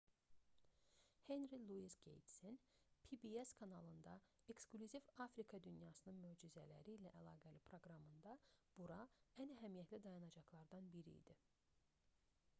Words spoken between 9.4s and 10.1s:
ən əhəmiyyətli